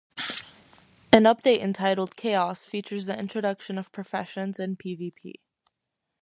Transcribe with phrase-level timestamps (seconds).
[1.13, 5.33] An update entitled "Chaos" features the introduction of professions, and PvP.